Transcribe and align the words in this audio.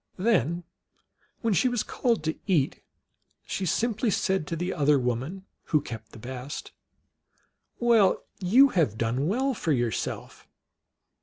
Then, 0.17 0.63
when 1.41 1.53
she 1.53 1.67
was 1.69 1.83
called 1.83 2.23
to 2.23 2.33
eat, 2.47 2.81
she 3.45 3.67
simply 3.67 4.09
said 4.09 4.47
to 4.47 4.55
the 4.55 4.73
other 4.73 4.97
woman, 4.97 5.45
who 5.65 5.79
kept 5.79 6.11
the 6.11 6.17
best," 6.17 6.71
Well, 7.79 8.23
you 8.39 8.69
have 8.69 8.97
done 8.97 9.27
well 9.27 9.53
for 9.53 9.71
yourself 9.71 10.47